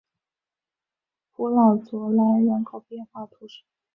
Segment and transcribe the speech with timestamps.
[1.31, 3.63] 普朗佐莱人口变化图示